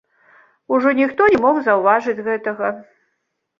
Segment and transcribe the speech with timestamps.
[0.77, 2.75] Ужо ніхто не мог заўважыць гэтага.